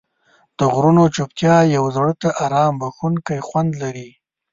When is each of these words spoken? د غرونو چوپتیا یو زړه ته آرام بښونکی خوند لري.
د 0.57 0.59
غرونو 0.73 1.03
چوپتیا 1.15 1.57
یو 1.75 1.83
زړه 1.95 2.13
ته 2.21 2.29
آرام 2.45 2.73
بښونکی 2.81 3.39
خوند 3.47 3.71
لري. 3.81 4.09